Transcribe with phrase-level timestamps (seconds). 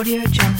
[0.00, 0.59] Audio Jungle.